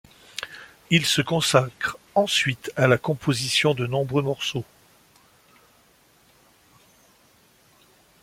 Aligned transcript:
Il 0.89 1.05
se 1.05 1.21
consacre 1.21 1.95
ensuite 2.15 2.71
à 2.75 2.87
la 2.87 2.97
composition 2.97 3.75
de 3.75 3.85
nombreux 3.85 4.23
morceaux. 4.23 4.65